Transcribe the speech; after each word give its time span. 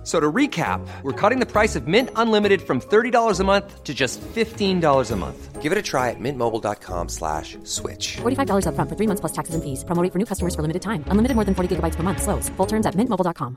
F- 0.00 0.06
So 0.06 0.18
to 0.18 0.32
recap, 0.32 0.80
we're 1.02 1.12
cutting 1.12 1.40
the 1.40 1.46
price 1.46 1.76
of 1.78 1.86
Mint 1.86 2.08
Unlimited 2.16 2.60
from 2.62 2.80
$30 2.80 3.40
a 3.40 3.44
month 3.44 3.84
to 3.84 3.92
just 3.94 4.20
$15 4.34 5.12
a 5.12 5.16
month. 5.16 5.62
Give 5.62 5.72
it 5.72 5.78
a 5.78 5.82
try 5.82 6.08
at 6.10 6.16
mintmobile.com 6.18 7.08
slash 7.08 7.58
switch. 7.64 8.16
$45 8.22 8.64
upfront 8.66 8.88
for 8.88 8.96
three 8.96 9.06
months 9.06 9.20
plus 9.20 9.32
taxes 9.32 9.54
and 9.54 9.62
fees. 9.62 9.84
Promo 9.84 10.02
rate 10.02 10.12
for 10.12 10.18
new 10.18 10.24
customers 10.26 10.54
for 10.54 10.62
limited 10.62 10.80
time. 10.82 11.04
Unlimited 11.10 11.34
more 11.36 11.44
than 11.44 11.54
40 11.54 11.68
gigabytes 11.76 11.96
per 11.96 12.02
month. 12.02 12.22
Slows. 12.22 12.48
Full 12.56 12.66
terms 12.66 12.86
at 12.86 12.94
mintmobile.com. 12.96 13.56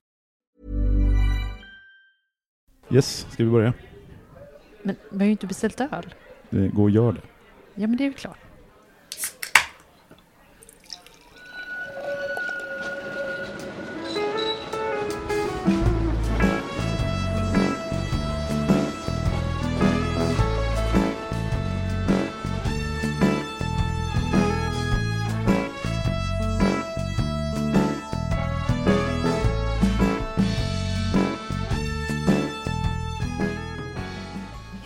Yes, 2.92 3.26
ska 3.32 3.44
vi 3.44 3.50
börja? 3.52 3.74
Men 4.84 4.96
vi 5.12 5.18
har 5.20 5.26
ju 5.26 5.32
inte 5.32 5.48
beställt 5.48 5.82
öl. 5.82 6.14
Det 6.50 6.68
går 6.68 6.84
och 6.84 6.90
gör 6.90 7.12
det. 7.12 7.22
Ja, 7.76 7.88
men 7.88 7.98
det 7.98 8.04
är 8.04 8.06
ju 8.08 8.14
klart. 8.14 8.38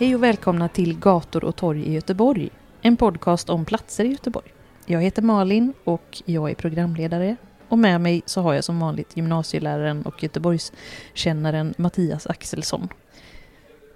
Hej 0.00 0.14
och 0.14 0.22
välkomna 0.22 0.68
till 0.68 0.98
Gator 0.98 1.44
och 1.44 1.56
torg 1.56 1.82
i 1.82 1.92
Göteborg. 1.92 2.50
En 2.82 2.96
podcast 2.96 3.50
om 3.50 3.64
platser 3.64 4.04
i 4.04 4.08
Göteborg. 4.08 4.46
Jag 4.86 5.02
heter 5.02 5.22
Malin 5.22 5.72
och 5.84 6.22
jag 6.24 6.50
är 6.50 6.54
programledare. 6.54 7.36
Och 7.68 7.78
med 7.78 8.00
mig 8.00 8.22
så 8.26 8.40
har 8.40 8.54
jag 8.54 8.64
som 8.64 8.80
vanligt 8.80 9.16
gymnasieläraren 9.16 10.02
och 10.02 10.22
Göteborgskännaren 10.22 11.74
Mattias 11.78 12.26
Axelsson. 12.26 12.88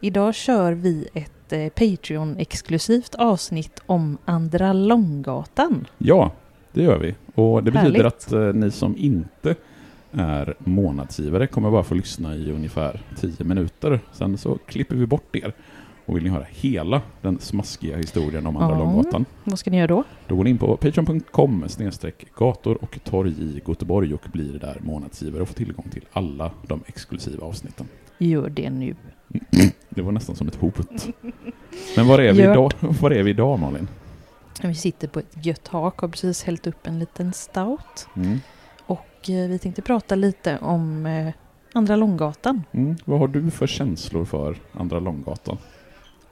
Idag 0.00 0.34
kör 0.34 0.72
vi 0.72 1.08
ett 1.14 1.52
eh, 1.52 1.68
Patreon-exklusivt 1.68 3.14
avsnitt 3.14 3.82
om 3.86 4.18
Andra 4.24 4.72
Långgatan. 4.72 5.86
Ja, 5.98 6.32
det 6.72 6.82
gör 6.82 6.98
vi. 6.98 7.14
Och 7.34 7.64
det 7.64 7.70
betyder 7.70 8.02
Härligt. 8.02 8.06
att 8.06 8.32
eh, 8.32 8.40
ni 8.40 8.70
som 8.70 8.96
inte 8.96 9.54
är 10.12 10.54
månadsgivare 10.58 11.46
kommer 11.46 11.70
bara 11.70 11.82
få 11.82 11.94
lyssna 11.94 12.34
i 12.34 12.50
ungefär 12.50 13.00
10 13.20 13.44
minuter. 13.44 14.00
Sen 14.12 14.38
så 14.38 14.58
klipper 14.66 14.96
vi 14.96 15.06
bort 15.06 15.36
er. 15.36 15.54
Och 16.06 16.16
vill 16.16 16.22
ni 16.24 16.30
höra 16.30 16.46
hela 16.50 17.02
den 17.20 17.38
smaskiga 17.38 17.96
historien 17.96 18.46
om 18.46 18.56
Andra 18.56 18.76
Ja. 18.76 18.84
Långgatan, 18.84 19.24
Vad 19.44 19.58
ska 19.58 19.70
ni 19.70 19.76
göra 19.76 19.86
då? 19.86 20.04
då 20.26 20.36
går 20.36 20.44
ni 20.44 20.50
in 20.50 20.58
på 20.58 20.76
patreon.com 20.76 21.66
gator 22.38 22.78
och 22.82 22.98
torg 23.04 23.30
i 23.32 23.60
Göteborg 23.68 24.14
och 24.14 24.22
blir 24.32 24.58
där 24.58 24.76
månadsgivare 24.80 25.42
och 25.42 25.48
får 25.48 25.54
tillgång 25.54 25.88
till 25.92 26.04
alla 26.12 26.50
de 26.66 26.80
exklusiva 26.86 27.46
avsnitten. 27.46 27.86
Gör 28.18 28.48
det 28.50 28.70
nu. 28.70 28.94
Det 29.88 30.02
var 30.02 30.12
nästan 30.12 30.36
som 30.36 30.48
ett 30.48 30.54
hot. 30.54 31.08
Men 31.96 32.06
var 32.06 32.18
är 32.18 32.32
vi, 32.32 32.42
idag, 32.42 32.72
var 32.80 33.10
är 33.10 33.22
vi 33.22 33.30
idag 33.30 33.58
Malin? 33.58 33.88
Vi 34.62 34.74
sitter 34.74 35.08
på 35.08 35.18
ett 35.18 35.46
gött 35.46 35.68
hak 35.68 35.94
och 35.94 36.02
har 36.02 36.08
precis 36.08 36.44
hällt 36.44 36.66
upp 36.66 36.86
en 36.86 36.98
liten 36.98 37.32
stout. 37.32 38.08
Mm. 38.16 38.38
Och 38.86 39.30
eh, 39.30 39.48
vi 39.48 39.58
tänkte 39.58 39.82
prata 39.82 40.14
lite 40.14 40.58
om 40.58 41.06
eh, 41.06 41.32
Andra 41.72 41.96
Långgatan. 41.96 42.62
Mm. 42.72 42.96
Vad 43.04 43.18
har 43.18 43.28
du 43.28 43.50
för 43.50 43.66
känslor 43.66 44.24
för 44.24 44.56
Andra 44.72 45.00
Långgatan? 45.00 45.58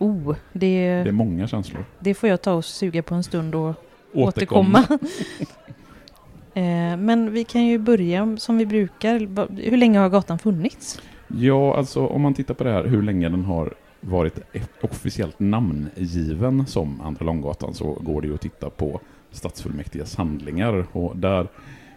Oh, 0.00 0.34
det, 0.52 1.02
Det 1.02 1.08
är 1.08 1.12
många 1.12 1.46
känslor. 1.46 1.84
det 1.98 2.14
får 2.14 2.28
jag 2.28 2.42
ta 2.42 2.52
och 2.52 2.64
suga 2.64 3.02
på 3.02 3.14
en 3.14 3.22
stund 3.22 3.54
och 3.54 3.74
återkomma. 4.12 4.78
eh, 6.54 6.96
men 6.96 7.32
vi 7.32 7.44
kan 7.44 7.66
ju 7.66 7.78
börja 7.78 8.36
som 8.36 8.58
vi 8.58 8.66
brukar. 8.66 9.18
Hur 9.70 9.76
länge 9.76 9.98
har 9.98 10.08
gatan 10.08 10.38
funnits? 10.38 11.00
Ja, 11.28 11.76
alltså 11.76 12.06
om 12.06 12.20
man 12.20 12.34
tittar 12.34 12.54
på 12.54 12.64
det 12.64 12.70
här 12.70 12.84
hur 12.84 13.02
länge 13.02 13.28
den 13.28 13.44
har 13.44 13.74
varit 14.00 14.40
officiellt 14.82 15.40
namngiven 15.40 16.66
som 16.66 17.00
Andra 17.00 17.24
Långgatan 17.24 17.74
så 17.74 17.92
går 17.92 18.20
det 18.22 18.28
ju 18.28 18.34
att 18.34 18.40
titta 18.40 18.70
på 18.70 19.00
stadsfullmäktiges 19.30 20.16
handlingar 20.16 20.86
och 20.92 21.16
där 21.16 21.48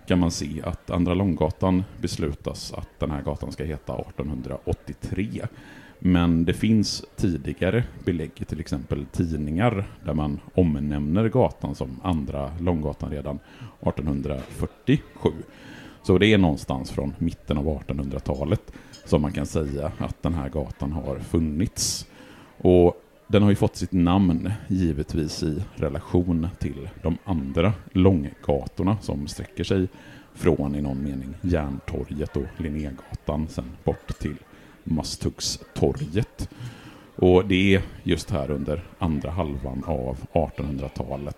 kan 0.08 0.20
man 0.20 0.32
se 0.32 0.62
att 0.64 0.90
Andra 0.90 1.14
Långgatan 1.14 1.84
beslutas 2.02 2.74
att 2.74 2.90
den 3.00 3.12
här 3.12 3.22
gatan 3.22 3.52
ska 3.52 3.64
heta 3.64 3.94
1883. 3.96 5.42
Men 6.06 6.46
det 6.46 6.54
finns 6.54 7.06
tidigare 7.16 7.84
belägg 8.06 8.32
i 8.36 8.46
till 8.46 8.60
exempel 8.60 9.06
tidningar 9.06 9.86
där 10.06 10.14
man 10.14 10.40
omnämner 10.54 11.30
gatan 11.30 11.76
som 11.76 12.00
Andra 12.04 12.52
Långgatan 12.60 13.12
redan 13.12 13.40
1847. 13.82 15.30
Så 16.04 16.18
det 16.18 16.28
är 16.28 16.38
någonstans 16.38 16.92
från 16.92 17.14
mitten 17.18 17.58
av 17.58 17.66
1800-talet 17.66 18.74
som 19.06 19.22
man 19.22 19.32
kan 19.32 19.46
säga 19.46 19.92
att 19.98 20.24
den 20.24 20.34
här 20.34 20.50
gatan 20.50 20.92
har 20.92 21.20
funnits. 21.20 22.08
Och 22.58 23.02
den 23.28 23.44
har 23.44 23.50
ju 23.50 23.56
fått 23.56 23.76
sitt 23.76 23.92
namn 23.92 24.52
givetvis 24.68 25.44
i 25.44 25.64
relation 25.76 26.48
till 26.60 26.90
de 27.04 27.18
andra 27.26 27.74
långgatorna 27.92 28.98
som 29.02 29.28
sträcker 29.28 29.64
sig 29.64 29.88
från 30.34 30.76
i 30.76 30.82
någon 30.82 31.04
mening 31.04 31.34
Järntorget 31.42 32.38
och 32.38 32.48
Linnégatan 32.58 33.48
sen 33.48 33.72
bort 33.84 34.20
till 34.20 34.36
Masthuggstorget. 34.84 36.50
Och 37.16 37.46
det 37.46 37.76
är 37.76 37.82
just 38.04 38.30
här 38.32 38.52
under 38.52 38.84
andra 39.00 39.32
halvan 39.32 39.84
av 39.88 40.18
1800-talet 40.34 41.38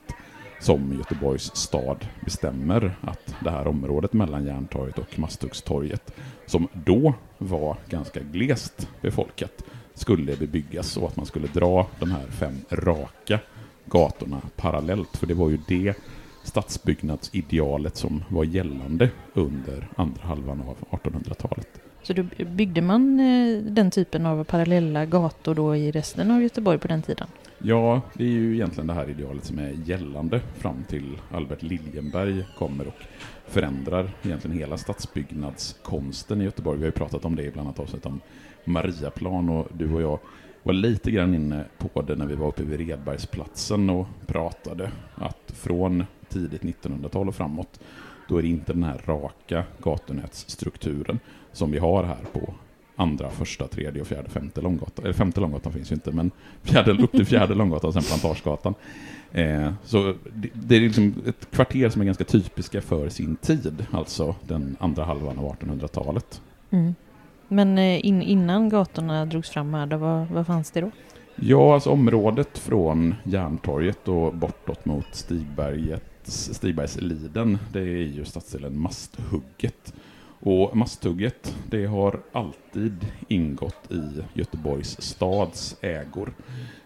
som 0.60 0.94
Göteborgs 0.98 1.56
stad 1.56 2.08
bestämmer 2.26 2.96
att 3.02 3.36
det 3.44 3.50
här 3.50 3.68
området 3.68 4.14
mellan 4.14 4.46
Järntorget 4.46 4.98
och 4.98 5.20
Masthuggstorget, 5.20 6.14
som 6.46 6.68
då 6.74 7.14
var 7.38 7.78
ganska 7.90 8.20
glest 8.20 8.90
befolkat, 9.02 9.64
skulle 9.94 10.36
bebyggas 10.36 10.98
och 10.98 11.08
att 11.08 11.16
man 11.16 11.26
skulle 11.26 11.48
dra 11.48 11.88
de 12.00 12.12
här 12.12 12.28
fem 12.28 12.58
raka 12.70 13.40
gatorna 13.86 14.42
parallellt. 14.56 15.18
För 15.18 15.28
det 15.28 15.34
var 15.34 15.50
ju 15.50 15.60
det 15.68 15.94
stadsbyggnadsidealet 16.44 17.96
som 17.96 18.24
var 18.30 18.44
gällande 18.44 19.10
under 19.34 19.88
andra 19.96 20.22
halvan 20.24 20.62
av 20.62 21.00
1800-talet. 21.00 21.75
Så 22.06 22.14
då 22.14 22.24
byggde 22.46 22.82
man 22.82 23.20
eh, 23.20 23.58
den 23.64 23.92
typen 23.92 24.26
av 24.26 24.44
parallella 24.44 25.06
gator 25.06 25.56
då 25.56 25.76
i 25.76 25.92
resten 25.92 26.32
av 26.32 26.44
Göteborg 26.44 26.78
på 26.78 26.88
den 26.88 27.02
tiden? 27.02 27.28
Ja, 27.58 28.02
det 28.14 28.24
är 28.24 28.30
ju 28.30 28.54
egentligen 28.56 28.88
det 28.88 28.94
här 28.94 29.10
idealet 29.10 29.46
som 29.46 29.60
är 29.60 29.74
gällande 29.86 30.42
fram 30.58 30.84
till 30.84 31.18
Albert 31.32 31.62
Liljenberg 31.62 32.46
kommer 32.58 32.88
och 32.88 33.04
förändrar 33.48 34.10
egentligen 34.24 34.58
hela 34.58 34.78
stadsbyggnadskonsten 34.78 36.42
i 36.42 36.44
Göteborg. 36.44 36.78
Vi 36.78 36.84
har 36.84 36.88
ju 36.88 36.92
pratat 36.92 37.26
om 37.26 37.36
det 37.36 37.44
i 37.44 37.52
bland 37.52 37.68
annat 37.68 37.80
avsnitt 37.80 38.06
om 38.06 38.20
Mariaplan 38.66 39.50
och 39.50 39.68
du 39.74 39.94
och 39.94 40.02
jag 40.02 40.20
var 40.64 40.74
lite 40.74 41.12
grann 41.12 41.36
inne 41.36 41.66
på 41.78 42.02
det 42.02 42.16
när 42.16 42.26
vi 42.26 42.36
var 42.36 42.48
uppe 42.48 42.64
vid 42.64 42.80
Redbergsplatsen 42.80 43.90
och 43.90 44.08
pratade 44.28 44.92
att 45.16 45.54
från 45.56 46.06
tidigt 46.30 46.62
1900-tal 46.62 47.28
och 47.28 47.36
framåt 47.36 47.80
då 48.28 48.38
är 48.38 48.42
det 48.42 48.48
inte 48.48 48.74
den 48.74 48.84
här 48.84 49.02
raka 49.06 49.64
gatunätsstrukturen 49.84 51.20
som 51.52 51.72
vi 51.72 51.78
har 51.78 52.04
här 52.04 52.18
på 52.34 52.54
andra, 52.96 53.30
första, 53.30 53.68
tredje 53.68 54.02
och 54.02 54.08
fjärde, 54.08 54.30
femte 54.30 54.62
Långgatan. 54.62 55.06
Eller 55.06 55.14
femte 55.14 55.42
Långgatan 55.42 55.74
finns 55.74 55.92
ju 55.92 55.96
inte, 55.96 56.12
men 56.12 56.32
fjärde, 56.64 56.92
upp 57.04 57.12
till 57.12 57.26
fjärde 57.26 57.56
Långgatan, 57.56 57.94
sen 57.94 58.04
Plantagegatan. 58.04 58.74
Eh, 59.32 59.74
så 59.84 60.14
det, 60.34 60.50
det 60.54 60.76
är 60.76 60.80
liksom 60.80 61.14
ett 61.28 61.52
kvarter 61.52 61.90
som 61.90 62.02
är 62.02 62.06
ganska 62.06 62.24
typiska 62.24 62.82
för 62.82 63.10
sin 63.10 63.36
tid, 63.36 63.86
alltså 63.92 64.36
den 64.42 64.76
andra 64.80 65.04
halvan 65.04 65.40
av 65.40 65.56
1800-talet. 65.56 66.42
Mm. 66.70 66.96
Men 67.48 67.78
eh, 67.78 68.06
in, 68.06 68.22
innan 68.22 68.70
gatorna 68.70 69.26
drogs 69.26 69.50
fram 69.50 69.74
här, 69.74 69.86
då, 69.86 69.98
vad, 69.98 70.28
vad 70.28 70.48
fanns 70.48 70.72
det 70.72 70.82
då? 70.82 70.92
Ja, 71.36 71.74
alltså 71.74 71.90
området 71.90 72.58
från 72.58 73.16
Järntorget 73.24 74.08
och 74.08 74.34
bortåt 74.34 74.86
mot 74.86 75.08
Stigbergets, 75.12 76.06
Stigbergsliden, 76.28 77.58
det 77.74 77.80
är 77.80 78.08
ju 78.08 78.26
stadsdelen 78.26 78.80
Masthugget. 78.80 79.94
Och 80.40 80.78
Masthugget, 80.78 81.56
det 81.70 81.86
har 81.86 82.22
alltid 82.32 83.08
ingått 83.28 83.92
i 83.92 84.24
Göteborgs 84.34 85.02
stads 85.02 85.76
ägor. 85.82 86.34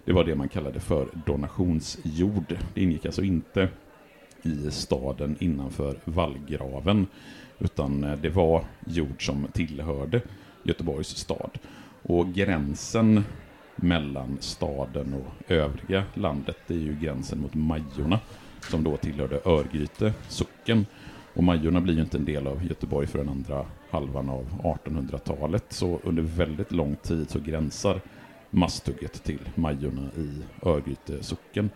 Det 0.06 0.14
var 0.14 0.24
det 0.24 0.36
man 0.36 0.50
kallade 0.50 0.80
för 0.80 1.08
donationsjord. 1.26 2.58
Det 2.74 2.82
ingick 2.82 3.06
alltså 3.06 3.24
inte 3.24 3.70
i 4.44 4.72
staden 4.72 5.36
innanför 5.40 5.96
vallgraven, 6.06 7.08
utan 7.60 8.04
eh, 8.04 8.18
det 8.22 8.30
var 8.30 8.64
jord 8.86 9.26
som 9.26 9.48
tillhörde 9.54 10.22
Göteborgs 10.64 11.08
stad. 11.08 11.52
Och 12.04 12.34
gränsen 12.34 13.24
mellan 13.76 14.38
staden 14.40 15.14
och 15.14 15.52
övriga 15.52 16.04
landet, 16.14 16.58
det 16.68 16.74
är 16.74 16.80
ju 16.80 16.96
gränsen 17.00 17.42
mot 17.42 17.54
Majorna, 17.54 18.20
som 18.62 18.84
då 18.84 18.98
tillhörde 18.98 19.40
Örgryte 19.46 20.14
socken. 20.28 20.86
Och 21.34 21.44
Majorna 21.44 21.82
blir 21.82 21.94
ju 21.94 22.02
inte 22.02 22.18
en 22.18 22.26
del 22.26 22.48
av 22.48 22.66
Göteborg 22.66 23.08
för 23.08 23.20
den 23.20 23.30
andra 23.30 23.66
halvan 23.90 24.30
av 24.30 24.46
1800-talet. 24.64 25.66
Så 25.70 26.00
under 26.04 26.24
väldigt 26.24 26.72
lång 26.72 26.96
tid 26.96 27.30
så 27.30 27.40
gränsar 27.40 28.02
Masthugget 28.50 29.24
till 29.24 29.40
Majorna 29.56 30.10
i 30.18 30.44
Örgryte 30.64 31.24
socken. 31.24 31.70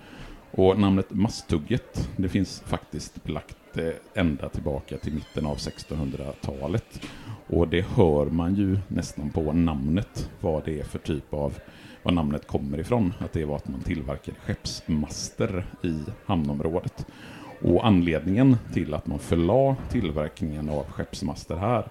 Och 0.51 0.79
namnet 0.79 1.09
Masthugget, 1.09 2.09
det 2.15 2.29
finns 2.29 2.59
faktiskt 2.65 3.23
belagt 3.23 3.77
eh, 3.77 3.89
ända 4.13 4.49
tillbaka 4.49 4.97
till 4.97 5.13
mitten 5.13 5.45
av 5.45 5.57
1600-talet. 5.57 7.01
Och 7.47 7.67
det 7.67 7.85
hör 7.85 8.25
man 8.25 8.55
ju 8.55 8.77
nästan 8.87 9.29
på 9.29 9.53
namnet 9.53 10.29
vad 10.41 10.65
det 10.65 10.79
är 10.79 10.83
för 10.83 10.99
typ 10.99 11.33
av 11.33 11.53
var 12.03 12.11
namnet 12.11 12.47
kommer 12.47 12.79
ifrån. 12.79 13.13
Att 13.19 13.33
det 13.33 13.45
var 13.45 13.55
att 13.55 13.67
man 13.67 13.81
tillverkade 13.81 14.37
skeppsmaster 14.45 15.65
i 15.83 15.99
hamnområdet. 16.25 17.07
Och 17.61 17.87
anledningen 17.87 18.57
till 18.73 18.93
att 18.93 19.07
man 19.07 19.19
förlade 19.19 19.75
tillverkningen 19.89 20.69
av 20.69 20.83
skeppsmaster 20.83 21.55
här 21.55 21.87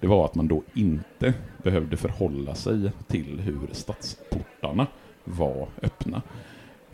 det 0.00 0.06
var 0.06 0.24
att 0.24 0.34
man 0.34 0.48
då 0.48 0.62
inte 0.74 1.34
behövde 1.62 1.96
förhålla 1.96 2.54
sig 2.54 2.92
till 3.06 3.40
hur 3.40 3.68
stadsportarna 3.72 4.86
var 5.24 5.68
öppna. 5.82 6.22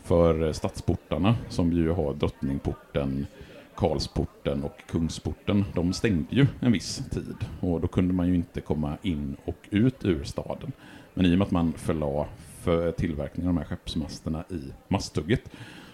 För 0.02 0.52
stadsportarna, 0.52 1.36
som 1.48 1.72
ju 1.72 1.90
har 1.90 2.14
Drottningporten, 2.14 3.26
Karlsporten 3.74 4.62
och 4.62 4.82
Kungsporten, 4.86 5.64
de 5.74 5.92
stängde 5.92 6.36
ju 6.36 6.46
en 6.60 6.72
viss 6.72 7.02
tid. 7.10 7.36
Och 7.60 7.80
då 7.80 7.88
kunde 7.88 8.14
man 8.14 8.28
ju 8.28 8.34
inte 8.34 8.60
komma 8.60 8.96
in 9.02 9.36
och 9.44 9.68
ut 9.70 10.04
ur 10.04 10.24
staden. 10.24 10.72
Men 11.14 11.26
i 11.26 11.34
och 11.34 11.38
med 11.38 11.46
att 11.46 11.50
man 11.50 11.72
förlade 11.72 12.28
för 12.66 12.92
tillverkningen 12.92 13.48
av 13.48 13.54
de 13.54 13.58
här 13.60 13.66
skeppsmasterna 13.66 14.44
i 14.50 14.72
masthugget 14.88 15.50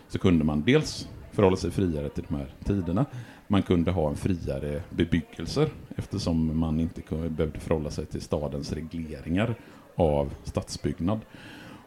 så 0.09 0.19
kunde 0.19 0.45
man 0.45 0.63
dels 0.63 1.09
förhålla 1.33 1.57
sig 1.57 1.71
friare 1.71 2.09
till 2.09 2.25
de 2.29 2.35
här 2.35 2.55
tiderna. 2.65 3.07
Man 3.49 3.63
kunde 3.63 3.91
ha 3.91 4.09
en 4.09 4.17
friare 4.17 4.83
bebyggelse 4.91 5.71
eftersom 5.97 6.59
man 6.59 6.81
inte 6.81 7.03
behövde 7.29 7.61
förhålla 7.61 7.91
sig 7.91 8.07
till 8.07 8.21
stadens 8.21 8.73
regleringar 8.73 9.55
av 9.95 10.35
stadsbyggnad. 10.45 11.21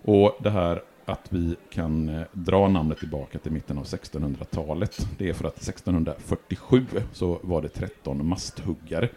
Och 0.02 0.38
det 0.40 0.50
här 0.50 0.82
att 1.06 1.34
vi 1.34 1.56
kan 1.70 2.10
eh, 2.10 2.22
dra 2.32 2.68
namnet 2.68 3.00
tillbaka 3.00 3.40
till 3.40 3.52
mitten 3.52 3.78
av 3.78 3.84
1600-talet, 3.84 5.08
det 5.18 5.30
är 5.30 5.34
för 5.34 5.48
att 5.48 5.58
1647 5.58 6.86
så 7.14 7.40
var 7.44 7.62
det 7.62 7.70
13 7.70 8.28
masthuggare 8.28 9.10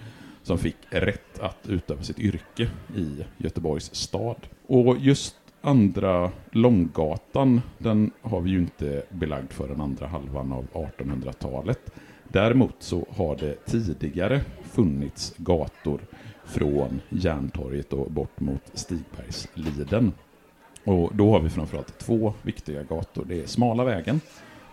som 0.43 0.59
fick 0.59 0.76
rätt 0.91 1.38
att 1.41 1.69
utöva 1.69 2.03
sitt 2.03 2.19
yrke 2.19 2.71
i 2.97 3.25
Göteborgs 3.38 3.94
stad. 3.94 4.37
Och 4.67 4.99
just 4.99 5.38
andra 5.61 6.31
Långgatan, 6.51 7.61
den 7.79 8.11
har 8.23 8.41
vi 8.41 8.51
ju 8.51 8.59
inte 8.59 9.03
belagd 9.11 9.53
för 9.53 9.69
den 9.69 9.81
andra 9.81 10.07
halvan 10.07 10.53
av 10.53 10.67
1800-talet. 10.73 11.91
Däremot 12.29 12.75
så 12.79 13.07
har 13.17 13.37
det 13.37 13.67
tidigare 13.67 14.41
funnits 14.63 15.35
gator 15.37 16.01
från 16.45 17.01
Järntorget 17.09 17.93
och 17.93 18.11
bort 18.11 18.41
mot 18.41 18.63
Stigbergsliden. 18.75 20.13
Och 20.85 21.11
då 21.15 21.31
har 21.31 21.41
vi 21.41 21.51
framförallt 21.51 21.99
två 21.99 22.35
viktiga 22.43 22.83
gator. 22.83 23.25
Det 23.29 23.43
är 23.43 23.47
Smala 23.47 23.85
vägen 23.85 24.21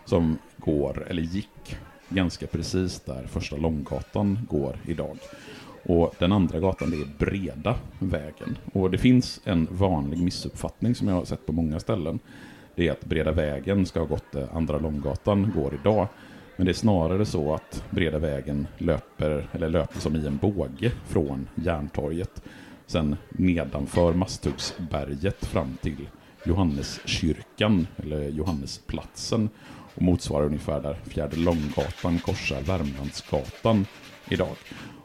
som 0.04 0.38
går, 0.56 1.06
eller 1.08 1.22
gick, 1.22 1.76
ganska 2.08 2.46
precis 2.46 3.00
där 3.00 3.26
första 3.26 3.56
Långgatan 3.56 4.38
går 4.50 4.76
idag. 4.86 5.18
Och 5.88 6.14
den 6.18 6.32
andra 6.32 6.60
gatan 6.60 6.90
det 6.90 6.96
är 6.96 7.08
Breda 7.18 7.74
vägen. 7.98 8.58
Och 8.72 8.90
det 8.90 8.98
finns 8.98 9.40
en 9.44 9.68
vanlig 9.70 10.22
missuppfattning 10.22 10.94
som 10.94 11.08
jag 11.08 11.14
har 11.14 11.24
sett 11.24 11.46
på 11.46 11.52
många 11.52 11.80
ställen. 11.80 12.18
Det 12.74 12.88
är 12.88 12.92
att 12.92 13.04
Breda 13.04 13.32
vägen 13.32 13.86
ska 13.86 14.00
ha 14.00 14.06
gått 14.06 14.32
där 14.32 14.48
andra 14.52 14.78
Långgatan 14.78 15.52
går 15.54 15.74
idag. 15.74 16.08
Men 16.56 16.66
det 16.66 16.72
är 16.72 16.74
snarare 16.74 17.26
så 17.26 17.54
att 17.54 17.84
Breda 17.90 18.18
vägen 18.18 18.66
löper, 18.78 19.48
eller 19.52 19.68
löper 19.68 20.00
som 20.00 20.16
i 20.16 20.26
en 20.26 20.36
båge 20.36 20.92
från 21.06 21.48
Järntorget. 21.54 22.42
Sen 22.86 23.16
nedanför 23.30 24.14
Masthuggsberget 24.14 25.44
fram 25.44 25.76
till 25.82 26.08
Johanneskyrkan, 26.44 27.86
eller 27.96 28.28
Johannesplatsen. 28.28 29.48
Och 29.94 30.02
motsvarar 30.02 30.46
ungefär 30.46 30.80
där 30.80 30.94
Fjärde 31.04 31.36
Långgatan 31.36 32.18
korsar 32.18 32.60
Värmlandsgatan 32.60 33.86
idag. 34.28 34.56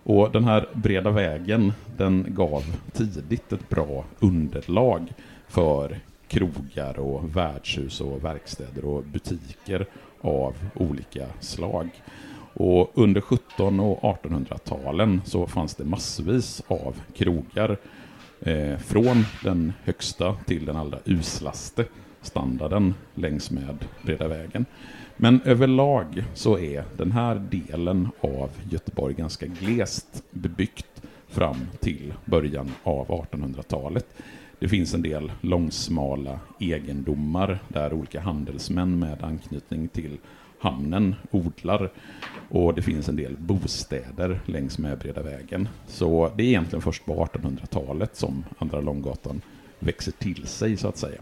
Och 0.04 0.32
den 0.32 0.44
här 0.44 0.70
breda 0.74 1.12
vägen, 1.12 1.74
den 1.98 2.26
gav 2.30 2.64
tidigt 2.94 3.54
ett 3.54 3.70
bra 3.70 4.06
underlag 4.20 5.14
för 5.48 6.00
krogar 6.28 7.00
och 7.00 7.36
värdshus 7.38 8.02
och 8.02 8.26
verkstäder 8.26 8.86
och 8.86 9.04
butiker 9.04 9.86
av 10.22 10.56
olika 10.76 11.26
slag. 11.40 11.90
Och 12.54 12.92
under 12.94 13.22
1700 13.22 13.84
och 13.84 14.24
1800-talen 14.24 15.22
så 15.26 15.48
fanns 15.48 15.76
det 15.76 15.84
massvis 15.84 16.62
av 16.68 17.02
krogar 17.16 17.78
eh, 18.40 18.78
från 18.78 19.26
den 19.44 19.74
högsta 19.84 20.36
till 20.46 20.66
den 20.66 20.76
allra 20.76 21.00
uslaste 21.06 21.86
standarden 22.22 22.94
längs 23.16 23.52
med 23.52 23.86
Breda 24.02 24.28
vägen. 24.28 24.66
Men 25.24 25.42
överlag 25.46 26.24
så 26.34 26.60
är 26.60 26.84
den 26.98 27.12
här 27.12 27.36
delen 27.36 28.10
av 28.22 28.50
Göteborg 28.70 29.14
ganska 29.14 29.46
glest 29.46 30.24
bebyggt 30.32 31.02
fram 31.28 31.68
till 31.80 32.14
början 32.26 32.72
av 32.84 33.08
1800-talet. 33.08 34.06
Det 34.60 34.68
finns 34.68 34.94
en 34.94 35.02
del 35.02 35.32
långsmala 35.42 36.40
egendomar 36.60 37.60
där 37.68 37.94
olika 37.94 38.22
handelsmän 38.22 39.00
med 39.00 39.24
anknytning 39.24 39.88
till 39.88 40.18
hamnen 40.60 41.16
odlar 41.32 41.92
och 42.50 42.74
det 42.74 42.82
finns 42.82 43.10
en 43.10 43.16
del 43.16 43.38
bostäder 43.38 44.40
längs 44.46 44.78
med 44.78 45.00
Breda 45.00 45.24
vägen. 45.24 45.68
Så 45.88 46.32
det 46.36 46.44
är 46.44 46.48
egentligen 46.48 46.82
först 46.82 47.06
på 47.06 47.26
1800-talet 47.26 48.16
som 48.16 48.44
Andra 48.58 48.82
Långgatan 48.82 49.42
växer 49.80 50.12
till 50.12 50.48
sig 50.48 50.78
så 50.78 50.88
att 50.88 50.98
säga. 50.98 51.22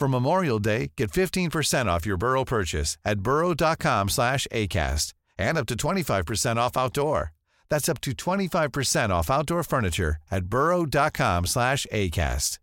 For 0.00 0.08
Memorial 0.08 0.58
Day, 0.58 0.92
get 0.96 1.10
15% 1.10 1.86
off 1.86 2.06
your 2.06 2.18
Burrow 2.18 2.44
purchase 2.44 2.98
at 3.04 3.20
burrow.com 3.20 4.08
slash 4.08 4.46
ACAST 4.52 5.14
and 5.38 5.58
up 5.58 5.66
to 5.66 5.74
25% 5.74 6.56
off 6.56 6.76
outdoor. 6.76 7.32
That's 7.70 7.88
up 7.88 8.00
to 8.02 8.12
25% 8.12 9.10
off 9.10 9.30
outdoor 9.30 9.62
furniture 9.62 10.16
at 10.30 10.44
burrow.com 10.44 11.46
slash 11.46 11.86
ACAST. 11.92 12.60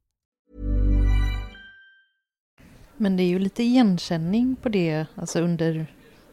Men 2.97 3.17
det 3.17 3.23
är 3.23 3.27
ju 3.27 3.39
lite 3.39 3.63
igenkänning 3.63 4.55
på 4.55 4.69
det, 4.69 5.05
alltså 5.15 5.39
under 5.39 5.87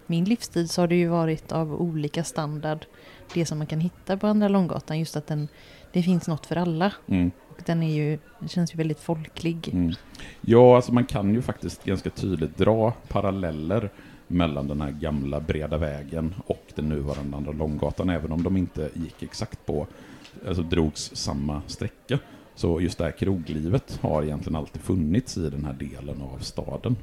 min 0.07 0.25
livstid 0.25 0.71
så 0.71 0.83
har 0.83 0.89
det 0.89 0.97
ju 0.97 1.09
varit 1.09 1.53
av 1.53 1.75
olika 1.75 2.25
standard 2.25 2.87
det 3.35 3.47
som 3.47 3.59
man 3.59 3.67
kan 3.67 3.81
hitta 3.81 4.17
på 4.17 4.27
Andra 4.27 4.49
Långgatan, 4.49 4.99
just 4.99 5.17
att 5.17 5.27
den, 5.27 5.49
det 5.93 6.03
finns 6.03 6.29
något 6.29 6.47
för 6.47 6.57
alla. 6.57 6.93
Mm. 7.09 7.31
Den, 7.67 7.83
är 7.83 7.95
ju, 7.95 8.19
den 8.39 8.49
känns 8.49 8.75
ju 8.75 8.77
väldigt 8.77 9.01
folklig. 9.01 9.69
Mm. 9.73 9.93
Ja, 10.41 10.77
alltså 10.77 10.93
man 10.93 11.05
kan 11.05 11.35
ju 11.35 11.43
faktiskt 11.43 11.85
ganska 11.85 12.11
tydligt 12.11 12.59
dra 12.59 12.93
paralleller 13.09 13.91
mellan 14.27 14.69
den 14.69 14.81
här 14.81 14.91
gamla 14.91 15.41
breda 15.41 15.77
vägen 15.77 16.35
och 16.47 16.65
den 16.75 16.89
nuvarande 16.89 17.37
Andra 17.37 17.53
Långgatan, 17.53 18.11
även 18.11 18.33
om 18.33 18.43
de 18.43 18.57
inte 18.57 18.91
gick 18.95 19.23
exakt 19.23 19.67
på, 19.67 19.87
alltså 20.47 20.63
drogs 20.63 21.11
samma 21.15 21.63
sträcka. 21.67 22.19
Så 22.55 22.81
just 22.81 22.99
det 22.99 23.05
här 23.05 23.11
kroglivet 23.11 23.99
har 24.03 24.23
egentligen 24.23 24.57
alltid 24.57 24.83
funnits 24.83 25.37
i 25.37 25.51
den 25.51 25.65
här 25.65 25.73
delen 25.73 26.23
av 26.23 26.39
staden. 26.39 26.97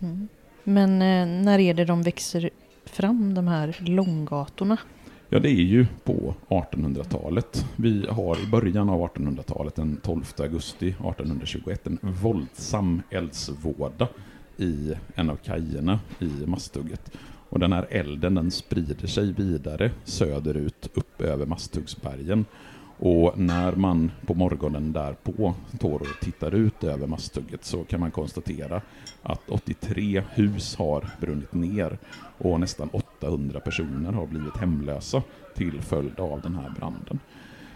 Mm. 0.00 0.28
Men 0.64 0.90
eh, 0.92 1.42
när 1.44 1.58
är 1.58 1.74
det 1.74 1.84
de 1.84 2.02
växer 2.02 2.50
fram, 2.84 3.34
de 3.34 3.48
här 3.48 3.76
långgatorna? 3.80 4.78
Ja, 5.28 5.38
det 5.38 5.50
är 5.50 5.62
ju 5.62 5.86
på 6.04 6.34
1800-talet. 6.48 7.66
Vi 7.76 8.06
har 8.10 8.44
i 8.44 8.46
början 8.46 8.88
av 8.88 9.00
1800-talet, 9.00 9.74
den 9.74 9.96
12 9.96 10.24
augusti 10.38 10.88
1821, 10.88 11.86
en 11.86 11.98
våldsam 12.02 13.02
eldsvåda 13.10 14.08
i 14.56 14.92
en 15.14 15.30
av 15.30 15.36
kajerna 15.36 16.00
i 16.18 16.46
Masthugget. 16.46 17.12
Och 17.48 17.58
den 17.58 17.72
här 17.72 17.86
elden 17.90 18.34
den 18.34 18.50
sprider 18.50 19.06
sig 19.06 19.32
vidare 19.32 19.90
söderut 20.04 20.88
upp 20.94 21.20
över 21.20 21.46
Masthuggsbergen. 21.46 22.44
Och 22.98 23.38
när 23.38 23.72
man 23.72 24.10
på 24.26 24.34
morgonen 24.34 24.92
därpå 24.92 25.54
står 25.74 26.00
och 26.00 26.20
tittar 26.20 26.54
ut 26.54 26.84
över 26.84 27.06
Masthugget 27.06 27.64
så 27.64 27.84
kan 27.84 28.00
man 28.00 28.10
konstatera 28.10 28.82
att 29.22 29.50
83 29.50 30.22
hus 30.30 30.76
har 30.76 31.08
brunnit 31.20 31.54
ner 31.54 31.98
och 32.38 32.60
nästan 32.60 32.88
800 32.88 33.60
personer 33.60 34.12
har 34.12 34.26
blivit 34.26 34.56
hemlösa 34.56 35.22
till 35.54 35.80
följd 35.80 36.20
av 36.20 36.40
den 36.40 36.54
här 36.54 36.70
branden. 36.78 37.18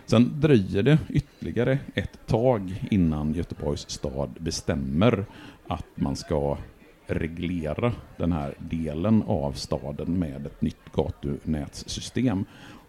Sen 0.06 0.40
dröjer 0.40 0.82
det 0.82 0.98
ytterligare 1.08 1.78
ett 1.94 2.26
tag 2.26 2.88
innan 2.90 3.34
Göteborgs 3.34 3.90
stad 3.90 4.30
bestämmer 4.40 5.24
att 5.66 5.86
man 5.94 6.16
ska 6.16 6.58
reglera 7.06 7.92
den 8.16 8.32
här 8.32 8.54
delen 8.58 9.22
av 9.22 9.52
staden 9.52 10.18
med 10.18 10.46
ett 10.46 10.62
nytt 10.62 10.92
gatunätssystem. 10.92 12.44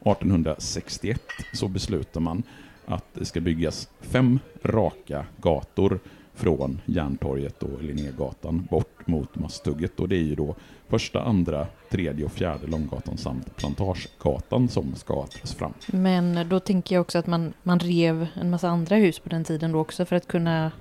1861 0.06 1.22
så 1.54 1.68
beslutar 1.68 2.20
man 2.20 2.44
att 2.86 3.06
det 3.14 3.26
ska 3.26 3.42
byggas 3.42 3.90
fem 4.02 4.40
raka 4.64 5.26
gator 5.42 6.00
från 6.34 6.82
Järntorget 6.86 7.64
och 7.64 7.84
Linnégatan 7.84 8.68
bort 8.70 9.08
mot 9.08 9.36
Masthugget. 9.36 10.00
Och 10.00 10.10
det 10.10 10.16
är 10.16 10.24
ju 10.24 10.36
då 10.36 10.56
första, 10.88 11.22
andra, 11.22 11.68
tredje 11.90 12.26
och 12.26 12.32
fjärde 12.32 12.68
Långgatan 12.68 13.18
samt 13.18 13.56
Plantagegatan 13.56 14.68
som 14.70 14.96
ska 14.96 15.26
tas 15.26 15.54
fram. 15.54 15.74
Men 15.88 16.50
då 16.50 16.60
tänker 16.60 16.96
jag 16.96 17.02
också 17.02 17.20
att 17.20 17.28
man, 17.28 17.54
man 17.64 17.80
rev 17.80 18.28
en 18.34 18.50
massa 18.50 18.70
andra 18.70 18.96
hus 18.96 19.20
på 19.20 19.30
den 19.30 19.44
tiden 19.44 19.72
då 19.72 19.80
också 19.80 20.06
för 20.06 20.16
att 20.16 20.28
kunna 20.28 20.72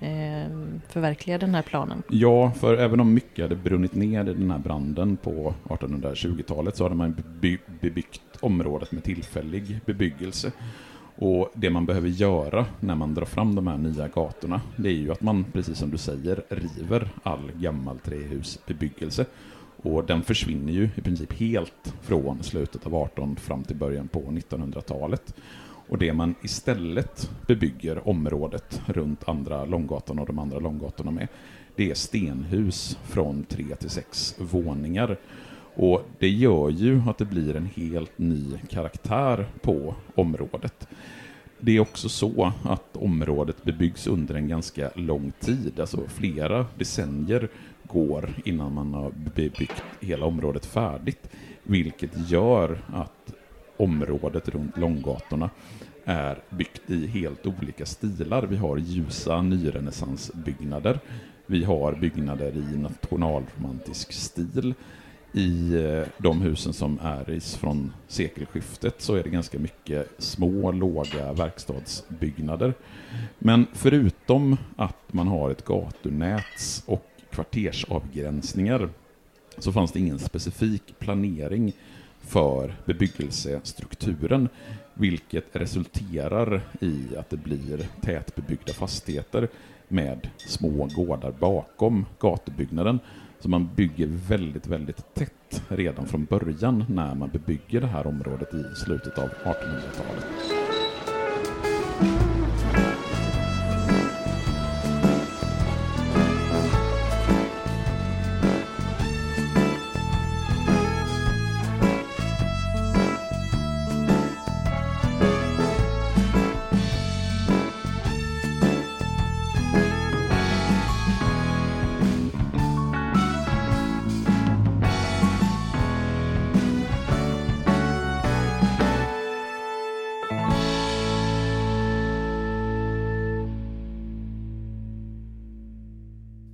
Eh, 0.00 0.50
förverkliga 0.88 1.38
den 1.38 1.54
här 1.54 1.62
planen. 1.62 2.02
Ja, 2.10 2.50
för 2.50 2.76
även 2.76 3.00
om 3.00 3.14
mycket 3.14 3.44
hade 3.44 3.56
brunnit 3.56 3.94
ner 3.94 4.28
i 4.28 4.34
den 4.34 4.50
här 4.50 4.58
branden 4.58 5.16
på 5.16 5.54
1820-talet 5.64 6.76
så 6.76 6.84
hade 6.84 6.94
man 6.94 7.16
beby 7.40 7.58
bebyggt 7.80 8.20
området 8.40 8.92
med 8.92 9.04
tillfällig 9.04 9.80
bebyggelse. 9.86 10.52
Och 11.18 11.50
det 11.54 11.70
man 11.70 11.86
behöver 11.86 12.08
göra 12.08 12.66
när 12.80 12.94
man 12.94 13.14
drar 13.14 13.24
fram 13.24 13.54
de 13.54 13.66
här 13.66 13.76
nya 13.78 14.08
gatorna, 14.08 14.60
det 14.76 14.88
är 14.88 14.92
ju 14.92 15.12
att 15.12 15.22
man, 15.22 15.44
precis 15.52 15.78
som 15.78 15.90
du 15.90 15.98
säger, 15.98 16.42
river 16.48 17.08
all 17.22 17.52
gammal 17.54 17.98
trähusbebyggelse. 17.98 19.26
Och 19.76 20.04
den 20.04 20.22
försvinner 20.22 20.72
ju 20.72 20.88
i 20.94 21.00
princip 21.00 21.32
helt 21.32 21.94
från 22.02 22.42
slutet 22.42 22.86
av 22.86 22.94
18 22.94 23.36
fram 23.36 23.64
till 23.64 23.76
början 23.76 24.08
på 24.08 24.20
1900-talet. 24.20 25.34
Och 25.88 25.98
det 25.98 26.12
man 26.12 26.34
istället 26.42 27.30
bebygger 27.46 28.08
området 28.08 28.80
runt 28.86 29.28
andra 29.28 29.64
Långgatan 29.64 30.18
och 30.18 30.26
de 30.26 30.38
andra 30.38 30.58
Långgatorna 30.58 31.10
med, 31.10 31.28
det 31.76 31.90
är 31.90 31.94
stenhus 31.94 32.98
från 33.04 33.44
tre 33.44 33.64
till 33.80 33.90
sex 33.90 34.34
våningar. 34.38 35.16
Och 35.74 36.02
det 36.18 36.28
gör 36.28 36.70
ju 36.70 37.02
att 37.08 37.18
det 37.18 37.24
blir 37.24 37.56
en 37.56 37.66
helt 37.74 38.18
ny 38.18 38.44
karaktär 38.68 39.46
på 39.60 39.94
området. 40.14 40.88
Det 41.60 41.76
är 41.76 41.80
också 41.80 42.08
så 42.08 42.52
att 42.62 42.96
området 42.96 43.64
bebyggs 43.64 44.06
under 44.06 44.34
en 44.34 44.48
ganska 44.48 44.90
lång 44.94 45.32
tid, 45.40 45.80
alltså 45.80 46.00
flera 46.08 46.66
decennier 46.78 47.48
går 47.82 48.34
innan 48.44 48.74
man 48.74 48.94
har 48.94 49.10
bebyggt 49.34 49.82
hela 50.00 50.26
området 50.26 50.66
färdigt, 50.66 51.28
vilket 51.62 52.30
gör 52.30 52.78
att 52.92 53.32
området 53.76 54.48
runt 54.48 54.76
Långgatorna 54.76 55.50
är 56.04 56.38
byggt 56.50 56.90
i 56.90 57.06
helt 57.06 57.46
olika 57.46 57.86
stilar. 57.86 58.42
Vi 58.42 58.56
har 58.56 58.76
ljusa 58.76 59.42
nyrenässansbyggnader, 59.42 61.00
vi 61.46 61.64
har 61.64 61.92
byggnader 61.92 62.52
i 62.56 62.76
nationalromantisk 62.76 64.12
stil, 64.12 64.74
i 65.32 65.74
eh, 65.74 66.06
de 66.18 66.40
husen 66.40 66.72
som 66.72 66.98
är 67.02 67.56
från 67.58 67.92
sekelskiftet 68.08 68.94
så 69.02 69.14
är 69.14 69.22
det 69.22 69.30
ganska 69.30 69.58
mycket 69.58 70.10
små, 70.18 70.72
låga 70.72 71.32
verkstadsbyggnader. 71.32 72.74
Men 73.38 73.66
förutom 73.72 74.56
att 74.76 75.12
man 75.12 75.28
har 75.28 75.50
ett 75.50 75.64
gatunät 75.64 76.82
och 76.86 77.06
kvartersavgränsningar 77.30 78.88
så 79.58 79.72
fanns 79.72 79.92
det 79.92 79.98
ingen 79.98 80.18
specifik 80.18 80.98
planering 80.98 81.72
för 82.26 82.74
bebyggelsestrukturen 82.84 84.48
vilket 84.94 85.56
resulterar 85.56 86.60
i 86.80 87.16
att 87.18 87.30
det 87.30 87.36
blir 87.36 87.88
tätbebyggda 88.02 88.72
fastigheter 88.72 89.48
med 89.88 90.28
små 90.36 90.88
gårdar 90.96 91.34
bakom 91.40 92.06
gatubyggnaden 92.20 92.98
så 93.40 93.48
man 93.48 93.74
bygger 93.74 94.06
väldigt, 94.06 94.66
väldigt 94.66 95.14
tätt 95.14 95.62
redan 95.68 96.06
från 96.06 96.24
början 96.24 96.84
när 96.88 97.14
man 97.14 97.30
bebygger 97.30 97.80
det 97.80 97.86
här 97.86 98.06
området 98.06 98.54
i 98.54 98.64
slutet 98.84 99.18
av 99.18 99.28
1800-talet. 99.28 100.55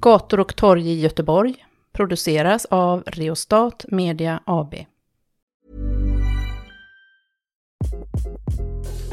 Gator 0.02 0.40
och 0.40 0.56
torg 0.56 0.90
i 0.90 1.00
Göteborg 1.00 1.66
produceras 1.92 2.66
av 2.71 3.02
Reostat 3.06 3.85
Media 3.88 4.40
AB. 4.47 4.75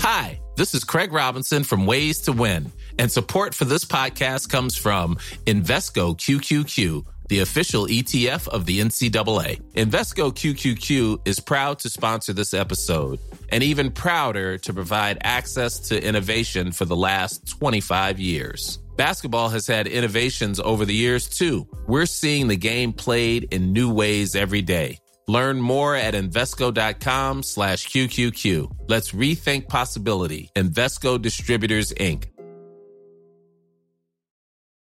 Hi, 0.01 0.39
this 0.57 0.75
is 0.75 0.83
Craig 0.83 1.13
Robinson 1.13 1.63
from 1.63 1.85
Ways 1.85 2.21
to 2.21 2.33
Win, 2.33 2.71
and 2.99 3.11
support 3.11 3.55
for 3.55 3.65
this 3.65 3.85
podcast 3.85 4.51
comes 4.51 4.77
from 4.77 5.17
Invesco 5.45 6.15
QQQ 6.15 7.05
the 7.29 7.41
official 7.41 7.87
ETF 7.87 8.47
of 8.47 8.65
the 8.65 8.79
NCAA. 8.79 9.61
Invesco 9.75 10.31
QQQ 10.31 11.19
is 11.27 11.39
proud 11.39 11.79
to 11.79 11.89
sponsor 11.89 12.33
this 12.33 12.53
episode 12.53 13.19
and 13.51 13.63
even 13.63 13.91
prouder 13.91 14.57
to 14.59 14.73
provide 14.73 15.17
access 15.21 15.79
to 15.89 16.03
innovation 16.03 16.71
for 16.71 16.85
the 16.85 16.95
last 16.95 17.47
25 17.47 18.19
years. 18.19 18.79
Basketball 18.97 19.49
has 19.49 19.65
had 19.65 19.87
innovations 19.87 20.59
over 20.59 20.85
the 20.85 20.93
years 20.93 21.29
too. 21.29 21.67
We're 21.87 22.05
seeing 22.05 22.47
the 22.47 22.57
game 22.57 22.91
played 22.93 23.53
in 23.53 23.71
new 23.71 23.93
ways 23.93 24.35
every 24.35 24.61
day. 24.61 24.99
Learn 25.27 25.61
more 25.61 25.95
at 25.95 26.15
Invesco.com 26.15 27.43
slash 27.43 27.87
QQQ. 27.87 28.71
Let's 28.87 29.11
rethink 29.11 29.67
possibility. 29.67 30.49
Invesco 30.55 31.21
Distributors, 31.21 31.93
Inc. 31.93 32.25